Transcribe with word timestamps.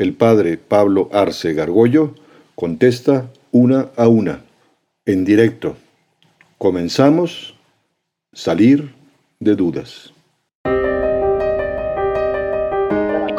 El 0.00 0.14
padre 0.14 0.56
Pablo 0.56 1.10
Arce 1.12 1.52
Gargollo 1.52 2.14
contesta 2.54 3.30
una 3.52 3.90
a 3.98 4.08
una, 4.08 4.44
en 5.04 5.26
directo. 5.26 5.76
Comenzamos, 6.56 7.54
salir 8.32 8.94
de 9.40 9.54
dudas. 9.56 10.14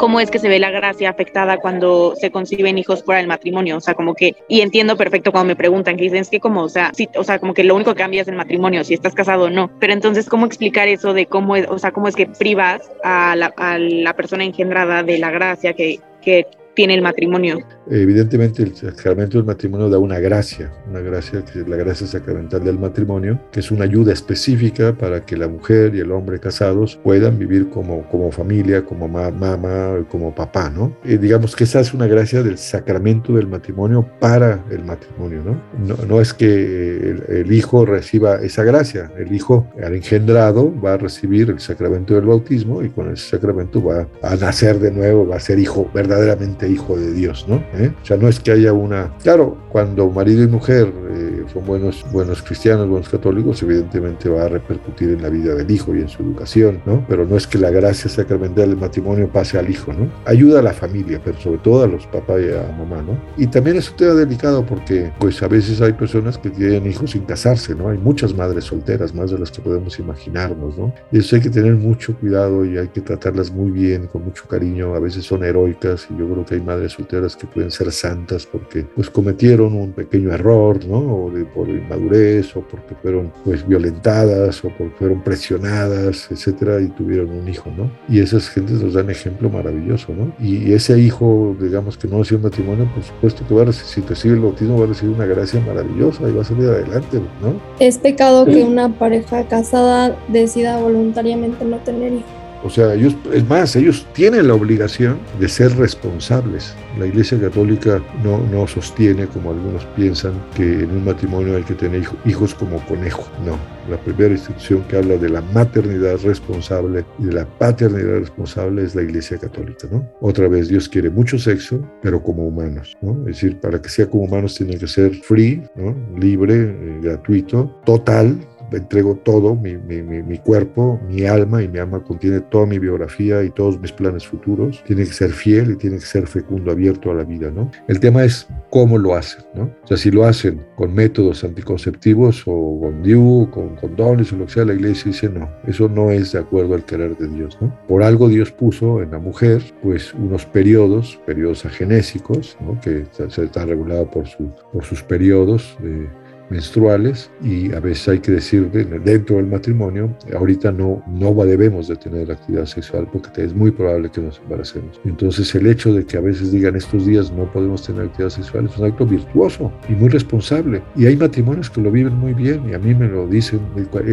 Cómo 0.02 0.18
es 0.18 0.32
que 0.32 0.40
se 0.40 0.48
ve 0.48 0.58
la 0.58 0.72
gracia 0.72 1.10
afectada 1.10 1.58
cuando 1.58 2.14
se 2.16 2.32
conciben 2.32 2.76
hijos 2.76 3.04
fuera 3.04 3.20
del 3.20 3.28
matrimonio, 3.28 3.76
o 3.76 3.80
sea, 3.80 3.94
como 3.94 4.16
que, 4.16 4.34
y 4.48 4.60
entiendo 4.60 4.96
perfecto 4.96 5.30
cuando 5.30 5.46
me 5.46 5.54
preguntan, 5.54 5.96
que 5.96 6.02
dicen, 6.02 6.18
es 6.18 6.28
que 6.28 6.40
como, 6.40 6.64
o 6.64 6.68
sea, 6.68 6.90
o 7.14 7.22
sea, 7.22 7.38
como 7.38 7.54
que 7.54 7.62
lo 7.62 7.76
único 7.76 7.92
que 7.92 8.02
cambia 8.02 8.22
es 8.22 8.26
el 8.26 8.34
matrimonio, 8.34 8.82
si 8.82 8.94
estás 8.94 9.14
casado 9.14 9.44
o 9.44 9.50
no, 9.50 9.70
pero 9.78 9.92
entonces, 9.92 10.28
¿cómo 10.28 10.44
explicar 10.44 10.88
eso 10.88 11.14
de 11.14 11.26
cómo, 11.26 11.54
es, 11.54 11.68
o 11.68 11.78
sea, 11.78 11.92
cómo 11.92 12.08
es 12.08 12.16
que 12.16 12.26
privas 12.26 12.82
a 13.04 13.36
la, 13.36 13.54
a 13.56 13.78
la 13.78 14.12
persona 14.14 14.42
engendrada 14.42 15.04
de 15.04 15.18
la 15.18 15.30
gracia 15.30 15.72
que, 15.74 16.00
que 16.20 16.48
tiene 16.74 16.94
el 16.94 17.02
matrimonio. 17.02 17.58
Evidentemente 17.90 18.62
el 18.62 18.74
sacramento 18.74 19.38
del 19.38 19.46
matrimonio 19.46 19.88
da 19.88 19.98
una 19.98 20.18
gracia, 20.18 20.72
una 20.88 21.00
gracia 21.00 21.44
que 21.44 21.60
es 21.60 21.68
la 21.68 21.76
gracia 21.76 22.06
sacramental 22.06 22.64
del 22.64 22.78
matrimonio, 22.78 23.40
que 23.50 23.60
es 23.60 23.70
una 23.70 23.84
ayuda 23.84 24.12
específica 24.12 24.96
para 24.96 25.24
que 25.24 25.36
la 25.36 25.48
mujer 25.48 25.94
y 25.94 26.00
el 26.00 26.12
hombre 26.12 26.38
casados 26.40 26.98
puedan 27.02 27.38
vivir 27.38 27.68
como, 27.68 28.08
como 28.08 28.30
familia, 28.30 28.84
como 28.84 29.08
mamá, 29.08 30.04
como 30.08 30.34
papá, 30.34 30.70
¿no? 30.70 30.96
Y 31.04 31.16
digamos 31.16 31.54
que 31.56 31.64
esa 31.64 31.80
es 31.80 31.92
una 31.92 32.06
gracia 32.06 32.42
del 32.42 32.58
sacramento 32.58 33.34
del 33.34 33.48
matrimonio 33.48 34.08
para 34.20 34.64
el 34.70 34.84
matrimonio, 34.84 35.42
¿no? 35.44 35.62
No, 35.86 35.96
no 36.06 36.20
es 36.20 36.32
que 36.32 36.46
el, 36.46 37.24
el, 37.28 37.52
hijo 37.52 37.84
reciba 37.84 38.36
esa 38.36 38.64
gracia, 38.64 39.10
el 39.18 39.34
hijo 39.34 39.66
al 39.82 39.94
engendrado 39.94 40.72
va 40.80 40.94
a 40.94 40.96
recibir 40.96 41.50
el 41.50 41.60
sacramento 41.60 42.14
del 42.14 42.24
bautismo 42.24 42.82
y 42.82 42.88
con 42.88 43.12
ese 43.12 43.30
sacramento 43.30 43.82
va 43.82 44.06
a 44.22 44.36
nacer 44.36 44.78
de 44.78 44.90
nuevo, 44.90 45.26
va 45.26 45.36
a 45.36 45.40
ser 45.40 45.58
hijo 45.58 45.90
verdaderamente 45.92 46.61
hijo 46.66 46.96
de 46.96 47.12
Dios, 47.12 47.46
¿no? 47.48 47.56
¿Eh? 47.74 47.92
O 48.02 48.04
sea, 48.04 48.16
no 48.16 48.28
es 48.28 48.40
que 48.40 48.52
haya 48.52 48.72
una... 48.72 49.12
Claro, 49.22 49.56
cuando 49.70 50.08
marido 50.10 50.42
y 50.42 50.48
mujer 50.48 50.92
eh, 51.10 51.31
son 51.48 51.64
buenos, 51.64 52.04
buenos 52.12 52.42
cristianos, 52.42 52.88
buenos 52.88 53.08
católicos, 53.08 53.62
evidentemente 53.62 54.28
va 54.28 54.44
a 54.44 54.48
repercutir 54.48 55.10
en 55.10 55.22
la 55.22 55.28
vida 55.28 55.54
del 55.54 55.70
hijo 55.70 55.94
y 55.94 56.00
en 56.00 56.08
su 56.08 56.22
educación, 56.22 56.80
¿no? 56.86 57.04
Pero 57.08 57.26
no 57.26 57.36
es 57.36 57.46
que 57.46 57.58
la 57.58 57.70
gracia 57.70 58.10
sacramental 58.10 58.68
del 58.68 58.78
matrimonio 58.78 59.28
pase 59.28 59.58
al 59.58 59.70
hijo, 59.70 59.92
¿no? 59.92 60.10
Ayuda 60.24 60.60
a 60.60 60.62
la 60.62 60.72
familia, 60.72 61.20
pero 61.24 61.38
sobre 61.38 61.58
todo 61.58 61.84
a 61.84 61.86
los 61.86 62.06
papás 62.06 62.40
y 62.40 62.50
a 62.54 62.74
mamá, 62.76 63.02
¿no? 63.02 63.18
Y 63.36 63.46
también 63.46 63.76
es 63.76 63.90
un 63.90 63.96
tema 63.96 64.14
delicado 64.14 64.64
porque, 64.64 65.12
pues, 65.18 65.42
a 65.42 65.48
veces 65.48 65.80
hay 65.80 65.92
personas 65.92 66.38
que 66.38 66.50
tienen 66.50 66.86
hijos 66.86 67.12
sin 67.12 67.22
casarse, 67.22 67.74
¿no? 67.74 67.88
Hay 67.88 67.98
muchas 67.98 68.34
madres 68.34 68.64
solteras, 68.64 69.14
más 69.14 69.30
de 69.30 69.38
las 69.38 69.50
que 69.50 69.60
podemos 69.60 69.98
imaginarnos, 69.98 70.76
¿no? 70.78 70.92
Y 71.10 71.18
eso 71.18 71.36
hay 71.36 71.42
que 71.42 71.50
tener 71.50 71.74
mucho 71.74 72.16
cuidado 72.16 72.64
y 72.64 72.78
hay 72.78 72.88
que 72.88 73.00
tratarlas 73.00 73.50
muy 73.50 73.70
bien, 73.70 74.06
con 74.06 74.24
mucho 74.24 74.44
cariño. 74.48 74.94
A 74.94 75.00
veces 75.00 75.24
son 75.24 75.44
heroicas 75.44 76.06
y 76.10 76.18
yo 76.18 76.28
creo 76.28 76.44
que 76.44 76.54
hay 76.56 76.60
madres 76.60 76.92
solteras 76.92 77.36
que 77.36 77.46
pueden 77.46 77.70
ser 77.70 77.90
santas 77.92 78.46
porque 78.46 78.84
pues 78.84 79.10
cometieron 79.10 79.74
un 79.74 79.92
pequeño 79.92 80.32
error, 80.32 80.84
¿no? 80.86 80.98
O 80.98 81.30
de, 81.32 81.44
por 81.44 81.68
inmadurez 81.68 82.56
o 82.56 82.60
porque 82.60 82.94
fueron 82.94 83.32
pues 83.44 83.66
violentadas 83.66 84.64
o 84.64 84.68
porque 84.70 84.94
fueron 84.98 85.22
presionadas, 85.22 86.28
etcétera, 86.30 86.80
y 86.80 86.88
tuvieron 86.88 87.30
un 87.30 87.48
hijo, 87.48 87.70
¿no? 87.76 87.90
Y 88.08 88.20
esas 88.20 88.48
gentes 88.48 88.82
nos 88.82 88.94
dan 88.94 89.10
ejemplo 89.10 89.48
maravilloso, 89.50 90.12
¿no? 90.14 90.32
Y 90.40 90.72
ese 90.72 90.98
hijo, 90.98 91.56
digamos 91.60 91.96
que 91.96 92.08
no 92.08 92.20
ha 92.20 92.24
sido 92.24 92.38
un 92.38 92.44
matrimonio, 92.44 92.88
por 92.94 93.02
supuesto 93.02 93.46
que 93.46 93.54
va 93.54 93.62
a 93.62 93.64
recibir, 93.66 93.88
si 93.88 94.00
recibe 94.02 94.34
el 94.34 94.40
bautismo 94.40 94.78
va 94.78 94.84
a 94.84 94.88
recibir 94.88 95.14
una 95.14 95.26
gracia 95.26 95.60
maravillosa 95.60 96.28
y 96.28 96.32
va 96.32 96.42
a 96.42 96.44
salir 96.44 96.68
adelante, 96.68 97.20
¿no? 97.40 97.54
Es 97.78 97.98
pecado 97.98 98.44
que 98.44 98.62
una 98.62 98.88
pareja 98.98 99.46
casada 99.48 100.16
decida 100.28 100.78
voluntariamente 100.78 101.64
no 101.64 101.78
tener 101.78 102.12
hijos. 102.12 102.41
O 102.64 102.70
sea, 102.70 102.94
ellos, 102.94 103.16
es 103.32 103.46
más, 103.48 103.74
ellos 103.76 104.06
tienen 104.12 104.48
la 104.48 104.54
obligación 104.54 105.18
de 105.40 105.48
ser 105.48 105.76
responsables. 105.76 106.74
La 106.98 107.06
Iglesia 107.06 107.40
Católica 107.40 108.02
no, 108.22 108.38
no 108.38 108.66
sostiene, 108.66 109.26
como 109.26 109.50
algunos 109.50 109.84
piensan, 109.96 110.32
que 110.54 110.62
en 110.62 110.90
un 110.90 111.04
matrimonio 111.04 111.56
hay 111.56 111.64
que 111.64 111.74
tener 111.74 112.02
hijos 112.24 112.54
como 112.54 112.78
conejo. 112.86 113.26
No, 113.44 113.58
la 113.90 113.96
primera 113.96 114.32
institución 114.32 114.82
que 114.88 114.96
habla 114.96 115.16
de 115.16 115.28
la 115.28 115.40
maternidad 115.40 116.18
responsable 116.22 117.04
y 117.18 117.24
de 117.24 117.32
la 117.32 117.46
paternidad 117.58 118.20
responsable 118.20 118.84
es 118.84 118.94
la 118.94 119.02
Iglesia 119.02 119.38
Católica, 119.38 119.88
¿no? 119.90 120.08
Otra 120.20 120.48
vez, 120.48 120.68
Dios 120.68 120.88
quiere 120.88 121.10
mucho 121.10 121.38
sexo, 121.38 121.80
pero 122.02 122.22
como 122.22 122.46
humanos, 122.46 122.96
¿no? 123.00 123.18
Es 123.20 123.36
decir, 123.36 123.58
para 123.60 123.80
que 123.80 123.88
sea 123.88 124.08
como 124.08 124.24
humanos 124.24 124.54
tiene 124.54 124.76
que 124.76 124.86
ser 124.86 125.14
free, 125.16 125.62
¿no? 125.74 125.96
Libre, 126.18 126.54
eh, 126.54 126.98
gratuito, 127.02 127.80
total, 127.84 128.38
entrego 128.74 129.16
todo, 129.16 129.54
mi, 129.54 130.38
cuerpo, 130.38 131.00
mi 131.08 131.24
alma, 131.24 131.62
y 131.62 131.68
mi 131.68 131.78
alma 131.78 132.02
contiene 132.02 132.40
toda 132.40 132.66
mi 132.66 132.78
biografía 132.78 133.42
y 133.42 133.50
todos 133.50 133.80
mis 133.80 133.92
planes 133.92 134.26
futuros. 134.26 134.82
Tiene 134.86 135.04
que 135.04 135.12
ser 135.12 135.30
fiel 135.30 135.72
y 135.72 135.76
tiene 135.76 135.96
que 135.96 136.06
ser 136.06 136.26
fecundo, 136.26 136.70
abierto 136.70 137.10
a 137.10 137.14
la 137.14 137.24
vida, 137.24 137.50
¿no? 137.50 137.70
El 137.88 138.00
tema 138.00 138.24
es 138.24 138.48
cómo 138.70 138.98
lo 138.98 139.14
hacen, 139.14 139.44
¿no? 139.54 139.64
O 139.82 139.86
sea, 139.86 139.96
si 139.96 140.10
lo 140.10 140.24
hacen 140.24 140.64
con 140.76 140.94
métodos 140.94 141.44
anticonceptivos 141.44 142.42
o 142.46 142.80
con 142.80 143.02
DIU, 143.02 143.48
con 143.50 143.76
condones 143.76 144.32
o 144.32 144.36
lo 144.36 144.46
que 144.46 144.52
sea, 144.52 144.64
la 144.64 144.74
iglesia 144.74 145.12
dice 145.12 145.28
no, 145.28 145.48
eso 145.66 145.88
no 145.88 146.10
es 146.10 146.32
de 146.32 146.38
acuerdo 146.38 146.74
al 146.74 146.84
querer 146.84 147.16
de 147.16 147.28
Dios, 147.28 147.58
¿no? 147.60 147.76
Por 147.86 148.02
algo 148.02 148.28
Dios 148.28 148.50
puso 148.50 149.02
en 149.02 149.10
la 149.10 149.18
mujer, 149.18 149.62
pues, 149.82 150.14
unos 150.14 150.46
periodos, 150.46 151.20
periodos 151.26 151.64
agenésicos, 151.64 152.56
¿no? 152.60 152.80
Que 152.80 153.04
se 153.12 153.44
están 153.44 153.68
regulados 153.68 154.08
por, 154.08 154.26
su, 154.26 154.50
por 154.72 154.84
sus 154.84 155.02
periodos 155.02 155.76
de 155.80 156.08
menstruales 156.52 157.30
y 157.42 157.72
a 157.72 157.80
veces 157.80 158.08
hay 158.08 158.18
que 158.20 158.32
decir 158.32 158.70
dentro 158.70 159.36
del 159.36 159.46
matrimonio, 159.46 160.14
ahorita 160.36 160.70
no, 160.70 161.02
no 161.06 161.32
debemos 161.44 161.88
de 161.88 161.96
tener 161.96 162.30
actividad 162.30 162.66
sexual 162.66 163.08
porque 163.12 163.42
es 163.42 163.54
muy 163.54 163.70
probable 163.70 164.10
que 164.10 164.20
nos 164.20 164.38
embaracemos. 164.38 165.00
Entonces 165.04 165.54
el 165.54 165.66
hecho 165.66 165.92
de 165.94 166.04
que 166.04 166.18
a 166.18 166.20
veces 166.20 166.52
digan 166.52 166.76
estos 166.76 167.06
días 167.06 167.32
no 167.32 167.50
podemos 167.50 167.82
tener 167.84 168.02
actividad 168.04 168.30
sexual 168.30 168.66
es 168.66 168.76
un 168.76 168.84
acto 168.84 169.06
virtuoso 169.06 169.72
y 169.88 169.92
muy 169.92 170.08
responsable. 170.08 170.82
Y 170.94 171.06
hay 171.06 171.16
matrimonios 171.16 171.70
que 171.70 171.80
lo 171.80 171.90
viven 171.90 172.14
muy 172.16 172.34
bien 172.34 172.68
y 172.68 172.74
a 172.74 172.78
mí 172.78 172.94
me 172.94 173.08
lo 173.08 173.26
dicen, 173.26 173.60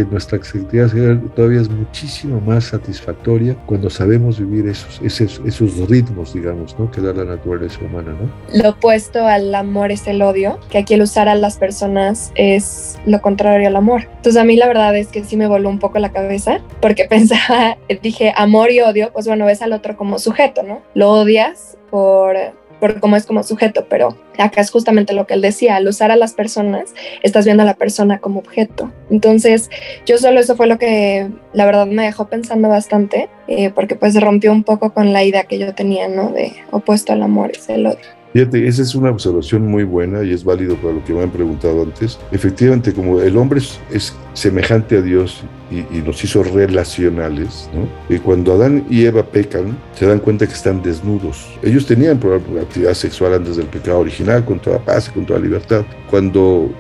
nuestra 0.10 0.38
actividad 0.38 0.88
sexual 0.88 1.22
todavía 1.36 1.62
es 1.62 1.70
muchísimo 1.70 2.40
más 2.42 2.66
satisfactoria 2.66 3.56
cuando 3.66 3.90
sabemos 3.90 4.40
vivir 4.40 4.68
esos, 4.68 5.02
esos, 5.04 5.42
esos 5.46 5.90
ritmos, 5.90 6.34
digamos, 6.34 6.78
¿no? 6.80 6.90
que 6.90 7.02
da 7.02 7.14
la 7.14 7.26
naturaleza 7.26 7.80
humana. 7.84 8.16
¿no? 8.20 8.62
Lo 8.62 8.70
opuesto 8.70 9.26
al 9.26 9.54
amor 9.54 9.92
es 9.92 10.08
el 10.08 10.22
odio, 10.22 10.60
que 10.70 10.78
aquí 10.78 10.94
el 10.94 11.02
usar 11.02 11.28
a 11.28 11.36
las 11.36 11.58
personas 11.58 12.29
es 12.36 12.98
lo 13.06 13.22
contrario 13.22 13.68
al 13.68 13.76
amor. 13.76 14.08
Entonces 14.18 14.38
a 14.38 14.44
mí 14.44 14.56
la 14.56 14.68
verdad 14.68 14.96
es 14.96 15.08
que 15.08 15.24
sí 15.24 15.38
me 15.38 15.48
voló 15.48 15.70
un 15.70 15.80
poco 15.80 16.00
la 16.00 16.12
cabeza 16.12 16.62
porque 16.82 17.06
pensaba, 17.10 17.78
dije 18.02 18.34
amor 18.36 18.72
y 18.72 18.82
odio, 18.82 19.12
pues 19.14 19.28
bueno, 19.28 19.46
ves 19.46 19.62
al 19.62 19.74
otro 19.74 19.96
como 19.98 20.20
sujeto, 20.20 20.64
¿no? 20.64 20.82
Lo 20.94 21.12
odias 21.12 21.78
por, 21.90 22.36
por 22.80 23.00
cómo 23.00 23.16
es 23.16 23.26
como 23.26 23.44
sujeto, 23.44 23.88
pero 23.90 24.18
acá 24.38 24.62
es 24.62 24.72
justamente 24.72 25.14
lo 25.14 25.28
que 25.28 25.34
él 25.34 25.42
decía, 25.42 25.76
al 25.76 25.88
usar 25.88 26.12
a 26.12 26.16
las 26.16 26.34
personas, 26.34 26.94
estás 27.24 27.46
viendo 27.46 27.64
a 27.64 27.66
la 27.66 27.76
persona 27.76 28.20
como 28.20 28.40
objeto. 28.40 28.92
Entonces, 29.10 29.70
yo 30.06 30.18
solo 30.18 30.40
eso 30.40 30.56
fue 30.56 30.68
lo 30.68 30.78
que 30.78 31.30
la 31.54 31.66
verdad 31.66 31.86
me 31.86 32.04
dejó 32.04 32.28
pensando 32.28 32.70
bastante, 32.70 33.30
eh, 33.48 33.70
porque 33.70 33.96
pues 33.96 34.20
rompió 34.20 34.52
un 34.52 34.64
poco 34.64 34.94
con 34.94 35.14
la 35.14 35.24
idea 35.24 35.44
que 35.44 35.58
yo 35.58 35.74
tenía, 35.76 36.08
¿no? 36.08 36.30
De 36.30 36.54
opuesto 36.72 37.14
al 37.14 37.22
amor 37.22 37.52
es 37.52 37.70
el 37.70 37.86
odio. 37.86 38.19
Fíjate, 38.34 38.68
esa 38.68 38.84
es 38.84 38.94
una 38.94 39.10
observación 39.10 39.66
muy 39.66 39.84
buena 39.84 40.24
y 40.24 40.34
es 40.34 40.44
válido 40.44 40.76
para 40.76 40.94
lo 40.94 41.04
que 41.04 41.14
me 41.14 41.24
han 41.24 41.32
preguntado 41.32 41.82
antes. 41.82 42.20
Efectivamente, 42.32 42.94
como 42.94 43.20
el 43.20 43.36
hombre 43.38 43.60
es, 43.92 44.16
semejante 44.34 44.98
a 44.98 45.02
Dios 45.02 45.44
y, 45.72 45.98
nos 45.98 46.24
hizo 46.24 46.44
relacionales, 46.44 47.70
¿no? 47.74 47.88
Y 48.16 48.20
cuando 48.20 48.54
Adán 48.54 48.86
y 48.90 49.06
Eva 49.06 49.24
pecan, 49.24 49.78
se 49.96 50.06
dan 50.06 50.20
cuenta 50.20 50.48
que 50.48 50.54
están 50.54 50.82
desnudos. 50.82 51.48
Ellos 51.64 51.86
tenían 51.86 52.20
actividad 52.62 52.94
sexual 52.94 53.34
antes 53.34 53.58
del 53.58 53.66
pecado 53.66 54.00
original, 54.00 54.46
con 54.46 54.60
toda 54.60 54.80
paz 54.80 55.10
y 55.10 55.12
con 55.12 55.26
toda 55.26 55.40
libertad. 55.40 55.84
Cuando 56.10 56.72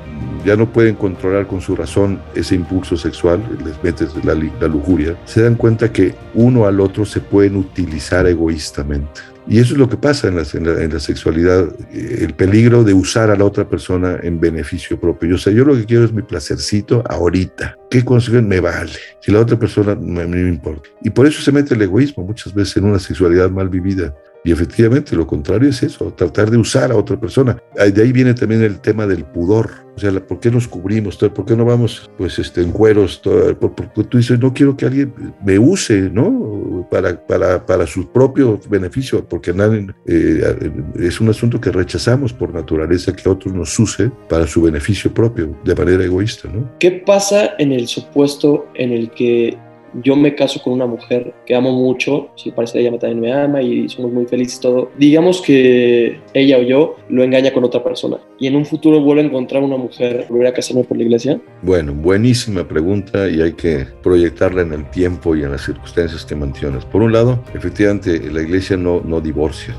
ya 0.46 0.56
no 0.56 0.72
pueden 0.72 0.96
controlar 0.96 1.48
con 1.48 1.62
su 1.62 1.76
razón 1.76 2.20
ese 2.36 2.56
impulso 2.56 2.98
sexual, 2.98 3.42
les 3.66 3.82
metes 3.84 4.14
la, 4.24 4.34
lujuria, 4.68 5.18
se 5.26 5.44
dan 5.44 5.56
cuenta 5.56 5.92
que 5.92 6.16
uno 6.34 6.66
al 6.66 6.80
otro 6.80 7.06
se 7.06 7.22
pueden 7.22 7.56
utilizar 7.56 8.28
egoístamente. 8.28 9.22
Y 9.48 9.58
eso 9.58 9.74
es 9.74 9.80
lo 9.80 9.90
que 9.90 9.98
pasa 9.98 10.28
en 10.28 10.36
la, 10.36 11.00
sexualidad, 11.00 11.70
el 11.92 12.34
peligro 12.36 12.84
de 12.84 12.94
usar 12.94 13.32
a 13.32 13.36
la 13.36 13.46
otra 13.46 13.68
persona 13.68 14.20
en 14.22 14.40
beneficio 14.40 15.00
propio. 15.00 15.30
Yo, 15.30 15.38
sé, 15.40 15.56
yo 15.56 15.66
lo 15.66 15.76
que 15.76 15.86
quiero 15.86 16.06
es 16.06 16.14
mi 16.14 16.22
placercito 16.22 17.04
ahorita. 17.10 17.76
¿Qué 17.90 18.06
consiguen? 18.06 18.48
Me 18.48 18.60
vale. 18.60 18.92
Si 19.22 19.32
la 19.32 19.40
otra 19.40 19.58
persona 19.58 19.96
me, 19.96 20.28
me 20.28 20.42
importa. 20.42 20.88
Y 21.02 21.10
por 21.10 21.26
eso 21.26 21.42
se 21.42 21.52
mete 21.52 21.74
el 21.74 21.82
egoísmo 21.82 22.24
muchas 22.24 22.54
veces 22.54 22.78
en 22.78 22.86
una 22.86 23.00
sexualidad 23.00 23.50
mal 23.50 23.70
vivida. 23.70 24.14
Y 24.44 24.52
efectivamente 24.52 25.16
lo 25.16 25.28
contrario 25.28 25.70
es 25.70 25.84
eso, 25.84 26.14
tratar 26.14 26.50
de 26.50 26.58
usar 26.58 26.92
a 26.92 26.96
otra 26.96 27.20
persona. 27.20 27.62
De 27.76 28.02
ahí 28.02 28.12
viene 28.12 28.34
también 28.34 28.62
el 28.64 28.80
tema 28.80 29.06
del 29.06 29.26
pudor. 29.26 29.70
O 29.96 30.00
sea, 30.00 30.12
¿por 30.26 30.40
qué 30.40 30.50
nos 30.50 30.66
cubrimos? 30.66 31.18
¿Por 31.18 31.46
qué 31.46 31.58
no 31.58 31.66
vamos 31.66 32.10
pues, 32.18 32.40
este, 32.40 32.62
en 32.62 32.72
cueros? 32.72 33.22
Porque 33.60 34.04
tú 34.10 34.18
dices, 34.18 34.40
no 34.40 34.54
quiero 34.54 34.78
que 34.78 34.86
alguien 34.86 35.14
me 35.44 35.60
use, 35.60 36.10
¿no? 36.10 36.88
Para, 36.90 37.26
para, 37.28 37.66
para 37.66 37.86
su 37.86 38.10
propio 38.10 38.58
beneficio, 38.70 39.28
porque 39.28 39.52
nadie, 39.52 39.88
eh, 40.08 40.72
es 41.00 41.20
un 41.20 41.30
asunto 41.30 41.60
que 41.60 41.72
rechazamos 41.72 42.32
por 42.32 42.54
naturaleza 42.54 43.14
que 43.14 43.28
otros 43.28 43.54
nos 43.54 43.78
use 43.78 44.10
para 44.30 44.48
su 44.48 44.62
beneficio 44.62 45.14
propio, 45.14 45.54
de 45.66 45.76
manera 45.76 46.06
egoísta, 46.06 46.50
¿no? 46.54 46.70
¿Qué 46.80 47.04
pasa 47.06 47.56
en 47.58 47.74
el 47.74 47.88
supuesto 47.88 48.68
en 48.76 48.94
el 48.94 49.12
que 49.12 49.58
yo 50.04 50.16
me 50.16 50.36
caso 50.36 50.62
con 50.62 50.74
una 50.74 50.86
mujer 50.86 51.34
que 51.46 51.56
amo 51.56 51.72
mucho, 51.72 52.30
si 52.36 52.52
parece 52.52 52.74
que 52.74 52.88
ella 52.88 52.98
también 52.98 53.20
me 53.20 53.34
ama 53.34 53.62
y 53.62 53.90
somos 53.90 54.12
muy 54.12 54.26
felices 54.26 54.60
todo. 54.60 54.92
Digamos 54.98 55.42
que 55.42 56.20
ella 56.34 56.58
o 56.58 56.62
yo 56.62 56.98
lo 57.10 57.24
engaña 57.24 57.54
con 57.54 57.64
otra 57.64 57.84
persona 57.84 58.18
y 58.40 58.48
en 58.48 58.56
un 58.56 58.66
futuro 58.66 59.02
vuelvo 59.02 59.22
a 59.22 59.26
encontrar 59.26 59.64
una 59.64 59.78
mujer, 59.78 60.26
¿volveré 60.30 60.50
a 60.50 60.54
casarme 60.54 60.84
por 60.84 60.98
la 60.98 61.04
iglesia? 61.04 61.40
Bueno, 61.62 61.94
buenísima 61.94 62.68
pregunta 62.68 63.30
y 63.30 63.42
hay 63.42 63.54
que 63.54 63.86
proyectarla 64.02 64.62
en 64.62 64.74
el 64.74 64.90
tiempo 64.90 65.36
y 65.36 65.44
en 65.44 65.52
las 65.52 65.66
circunstancias 65.66 66.26
que 66.26 66.36
mencionas. 66.36 66.86
Por 66.86 67.02
un 67.02 67.14
lado, 67.14 67.44
efectivamente, 67.54 68.20
la 68.32 68.42
iglesia 68.42 68.78
no, 68.78 69.02
no 69.02 69.22
divorcia. 69.22 69.76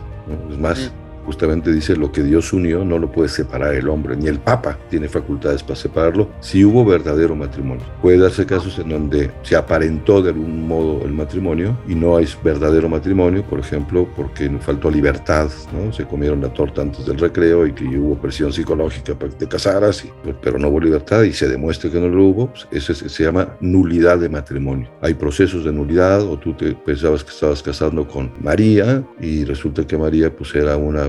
Es 0.51 0.59
más, 0.59 0.93
justamente 1.25 1.73
dice 1.73 1.97
lo 1.97 2.13
que 2.13 2.23
Dios 2.23 2.53
unió 2.53 2.85
no 2.85 2.99
lo 2.99 3.11
puede 3.11 3.29
separar 3.29 3.75
el 3.75 3.89
hombre, 3.89 4.17
ni 4.17 4.27
el 4.27 4.39
Papa 4.39 4.79
tiene 4.89 5.09
facultades 5.09 5.63
para 5.63 5.77
separarlo 5.77 6.29
si 6.41 6.65
hubo 6.65 6.85
verdadero 6.85 7.37
matrimonio. 7.37 7.85
Puede 8.03 8.19
darse 8.19 8.47
casos 8.47 8.79
en 8.79 8.91
donde 8.91 9.31
se 9.43 9.57
aparentó 9.57 10.23
de 10.23 10.31
algún 10.31 10.67
modo 10.67 11.05
el 11.05 11.13
matrimonio 11.13 11.77
y 11.89 11.95
no 11.95 12.17
hay 12.17 12.27
verdadero 12.43 12.89
matrimonio, 12.89 13.43
por 13.45 13.61
ejemplo, 13.61 14.09
porque 14.17 14.51
faltó 14.61 14.91
libertad, 14.91 15.51
¿no? 15.73 15.93
se 15.93 16.05
comieron 16.05 16.41
la 16.41 16.53
torta 16.53 16.83
antes 16.83 17.07
del 17.07 17.19
recreo 17.19 17.67
y 17.67 17.73
que 17.73 17.85
hubo 17.85 18.17
presión 18.17 18.53
psicológica 18.53 19.15
para 19.15 19.31
que 19.31 19.39
te 19.39 19.49
casaras, 19.49 20.05
pero 20.43 20.59
no 20.59 20.69
hubo 20.69 20.81
libertad 20.81 21.23
y 21.23 21.33
se 21.33 21.49
demuestra 21.49 21.91
que 21.91 22.01
no 22.01 22.09
lo 22.09 22.25
hubo, 22.25 22.47
pues 22.49 22.67
eso 22.71 23.09
se 23.09 23.25
llama 23.25 23.57
nulidad 23.61 24.19
de 24.19 24.29
matrimonio. 24.29 24.89
Hay 25.01 25.15
procesos 25.15 25.65
de 25.65 25.73
nulidad 25.73 26.23
o 26.23 26.39
tú 26.39 26.55
te 26.55 26.75
pensabas 26.75 27.25
que 27.25 27.31
estabas 27.31 27.63
casando 27.63 28.07
con 28.07 28.33
María 28.41 29.03
y 29.21 29.45
resulta 29.45 29.87
que 29.87 29.97
María 29.97 30.35
pues 30.35 30.55
era 30.55 30.77
una 30.77 31.07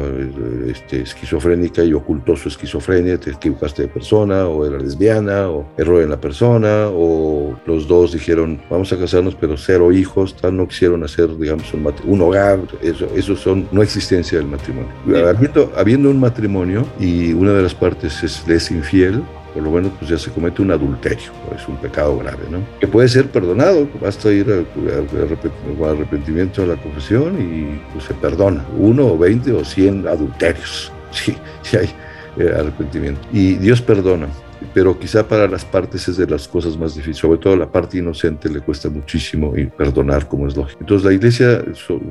este, 0.67 1.01
esquizofrénica 1.01 1.83
y 1.83 1.93
ocultó 1.93 2.35
su 2.35 2.49
esquizofrenia, 2.49 3.19
te 3.19 3.31
equivocaste 3.31 3.83
de 3.83 3.87
persona, 3.87 4.47
o 4.47 4.65
era 4.65 4.77
lesbiana, 4.77 5.49
o 5.49 5.65
error 5.77 6.01
en 6.01 6.09
la 6.09 6.19
persona, 6.19 6.87
o 6.89 7.55
los 7.65 7.87
dos 7.87 8.13
dijeron, 8.13 8.61
vamos 8.69 8.91
a 8.93 8.97
casarnos, 8.97 9.35
pero 9.35 9.57
cero 9.57 9.91
hijos, 9.91 10.35
tal, 10.35 10.57
no 10.57 10.67
quisieron 10.67 11.03
hacer, 11.03 11.37
digamos, 11.37 11.73
un, 11.73 11.93
un 12.05 12.21
hogar, 12.21 12.59
eso, 12.81 13.07
eso 13.15 13.35
son 13.35 13.67
no 13.71 13.81
existencia 13.81 14.37
del 14.37 14.47
matrimonio. 14.47 14.91
Habiendo, 15.27 15.71
habiendo 15.75 16.09
un 16.09 16.19
matrimonio 16.19 16.85
y 16.99 17.33
una 17.33 17.53
de 17.53 17.63
las 17.63 17.75
partes 17.75 18.23
es, 18.23 18.47
es 18.47 18.71
infiel, 18.71 19.23
por 19.53 19.63
lo 19.63 19.71
menos 19.71 19.91
pues 19.99 20.09
ya 20.09 20.17
se 20.17 20.31
comete 20.31 20.61
un 20.61 20.71
adulterio, 20.71 21.31
es 21.55 21.67
un 21.67 21.77
pecado 21.77 22.17
grave, 22.17 22.43
¿no? 22.49 22.59
Que 22.79 22.87
puede 22.87 23.07
ser 23.09 23.27
perdonado, 23.29 23.87
basta 23.99 24.31
ir 24.31 24.47
al 24.51 25.89
arrepentimiento 25.89 26.63
a 26.63 26.67
la 26.67 26.75
confesión 26.75 27.39
y 27.39 27.81
pues, 27.93 28.05
se 28.05 28.13
perdona, 28.13 28.65
uno 28.77 29.07
o 29.07 29.17
veinte 29.17 29.51
o 29.51 29.63
cien 29.65 30.07
adulterios, 30.07 30.91
sí 31.11 31.35
hay 31.77 31.89
eh, 32.37 32.53
arrepentimiento. 32.57 33.21
Y 33.31 33.55
Dios 33.55 33.81
perdona, 33.81 34.27
pero 34.73 34.97
quizá 34.97 35.27
para 35.27 35.47
las 35.47 35.65
partes 35.65 36.07
es 36.07 36.17
de 36.17 36.27
las 36.27 36.47
cosas 36.47 36.77
más 36.77 36.95
difíciles, 36.95 37.17
sobre 37.17 37.39
todo 37.39 37.55
la 37.55 37.71
parte 37.71 37.97
inocente 37.97 38.49
le 38.49 38.61
cuesta 38.61 38.89
muchísimo 38.89 39.57
y 39.57 39.65
perdonar 39.65 40.27
como 40.27 40.47
es 40.47 40.55
lógico. 40.55 40.79
Entonces 40.81 41.05
la 41.05 41.13
iglesia 41.13 41.63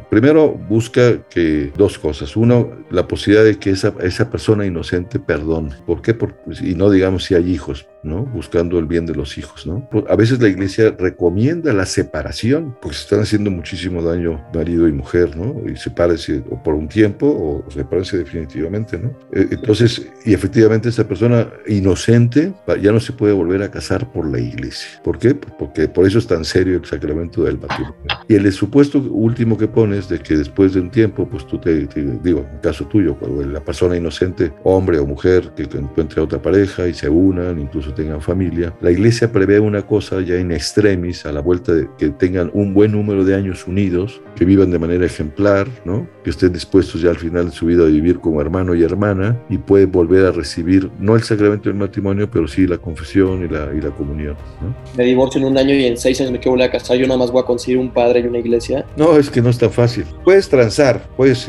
primero 0.08 0.52
busca 0.52 1.22
que 1.28 1.72
dos 1.76 1.98
cosas. 1.98 2.36
Uno, 2.36 2.70
la 2.90 3.06
posibilidad 3.06 3.44
de 3.44 3.58
que 3.58 3.70
esa, 3.70 3.94
esa 4.02 4.30
persona 4.30 4.66
inocente 4.66 5.18
perdone. 5.18 5.74
¿Por 5.86 6.02
qué? 6.02 6.16
y 6.62 6.74
no 6.74 6.90
digamos 6.90 7.24
si 7.24 7.34
hay 7.34 7.50
hijos, 7.50 7.86
¿no? 8.02 8.24
Buscando 8.24 8.78
el 8.78 8.86
bien 8.86 9.06
de 9.06 9.14
los 9.14 9.36
hijos, 9.38 9.66
¿no? 9.66 9.88
A 10.08 10.16
veces 10.16 10.40
la 10.40 10.48
iglesia 10.48 10.94
recomienda 10.98 11.72
la 11.72 11.86
separación, 11.86 12.76
porque 12.80 12.96
se 12.96 13.02
están 13.04 13.20
haciendo 13.20 13.50
muchísimo 13.50 14.02
daño 14.02 14.44
marido 14.54 14.88
y 14.88 14.92
mujer, 14.92 15.36
¿no? 15.36 15.56
Y 15.68 15.76
sepárense 15.76 16.42
o 16.50 16.62
por 16.62 16.74
un 16.74 16.88
tiempo 16.88 17.26
o 17.26 17.70
sepárense 17.70 18.18
definitivamente, 18.18 18.98
¿no? 18.98 19.10
Eh, 19.32 19.48
entonces, 19.50 20.06
y 20.24 20.34
efectivamente 20.34 20.88
esa 20.88 21.06
persona 21.06 21.48
inocente 21.66 22.52
ya 22.80 22.92
no 22.92 23.00
se 23.00 23.12
puede 23.12 23.32
volver 23.32 23.62
a 23.62 23.70
casar 23.70 24.10
por 24.12 24.30
la 24.30 24.38
iglesia. 24.38 25.00
¿Por 25.02 25.18
qué? 25.18 25.34
Porque 25.34 25.88
por 25.88 26.06
eso 26.06 26.18
es 26.18 26.26
tan 26.26 26.44
serio 26.44 26.78
el 26.78 26.84
sacramento 26.84 27.44
del 27.44 27.58
matrimonio. 27.58 27.96
Y 28.28 28.34
el 28.34 28.50
supuesto 28.52 28.98
último 28.98 29.58
que 29.58 29.68
pones 29.68 30.08
de 30.08 30.18
que 30.18 30.36
después 30.36 30.74
de 30.74 30.80
un 30.80 30.90
tiempo, 30.90 31.28
pues 31.28 31.46
tú 31.46 31.58
te, 31.58 31.86
digo, 32.22 32.46
en 32.50 32.58
caso 32.58 32.86
tuyo, 32.86 33.16
cuando 33.16 33.44
la 33.44 33.60
persona 33.60 33.96
inocente, 33.96 34.52
hombre 34.64 34.98
o 34.98 35.06
mujer, 35.06 35.52
que 35.56 35.62
encuentre 35.62 36.20
a 36.20 36.24
otra 36.24 36.40
pareja 36.40 36.86
y 36.86 36.94
se 36.94 37.08
unan, 37.08 37.58
incluso 37.58 37.89
tengan 37.94 38.20
familia. 38.20 38.74
La 38.80 38.90
iglesia 38.90 39.32
prevé 39.32 39.60
una 39.60 39.82
cosa 39.82 40.20
ya 40.20 40.36
en 40.36 40.52
extremis, 40.52 41.26
a 41.26 41.32
la 41.32 41.40
vuelta 41.40 41.74
de 41.74 41.88
que 41.98 42.10
tengan 42.10 42.50
un 42.54 42.74
buen 42.74 42.92
número 42.92 43.24
de 43.24 43.34
años 43.34 43.66
unidos, 43.66 44.20
que 44.36 44.44
vivan 44.44 44.70
de 44.70 44.78
manera 44.78 45.06
ejemplar, 45.06 45.68
¿no? 45.84 46.08
Que 46.22 46.30
estén 46.30 46.52
dispuestos 46.52 47.00
ya 47.02 47.10
al 47.10 47.16
final 47.16 47.46
de 47.46 47.52
su 47.52 47.66
vida 47.66 47.84
a 47.84 47.86
vivir 47.86 48.20
como 48.20 48.40
hermano 48.40 48.74
y 48.74 48.82
hermana 48.82 49.38
y 49.48 49.58
pueden 49.58 49.90
volver 49.90 50.26
a 50.26 50.32
recibir, 50.32 50.90
no 50.98 51.16
el 51.16 51.22
sacramento 51.22 51.68
del 51.68 51.78
matrimonio, 51.78 52.30
pero 52.30 52.46
sí 52.48 52.66
la 52.66 52.78
confesión 52.78 53.44
y 53.44 53.48
la, 53.48 53.72
y 53.74 53.80
la 53.80 53.90
comunión. 53.90 54.36
¿no? 54.60 54.74
Me 54.96 55.04
divorcio 55.04 55.40
en 55.40 55.46
un 55.46 55.58
año 55.58 55.74
y 55.74 55.86
en 55.86 55.96
seis 55.96 56.20
años 56.20 56.32
me 56.32 56.38
quiero 56.38 56.52
volver 56.52 56.68
a 56.68 56.72
casar, 56.72 56.96
yo 56.96 57.06
nada 57.06 57.18
más 57.18 57.30
voy 57.30 57.42
a 57.42 57.46
conseguir 57.46 57.78
un 57.78 57.90
padre 57.90 58.20
y 58.20 58.26
una 58.26 58.38
iglesia. 58.38 58.84
No, 58.96 59.16
es 59.16 59.30
que 59.30 59.40
no 59.40 59.50
es 59.50 59.58
tan 59.58 59.70
fácil. 59.70 60.04
Puedes 60.24 60.48
transar, 60.48 61.08
puedes 61.16 61.48